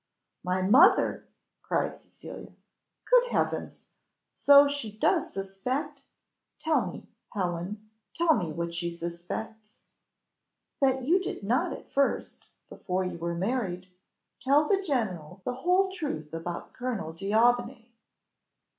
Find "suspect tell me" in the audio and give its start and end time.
5.31-7.05